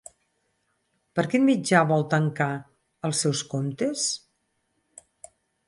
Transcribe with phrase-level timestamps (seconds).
[1.19, 2.49] Per quin mitjà vol tancar
[3.11, 4.09] els seus comptes?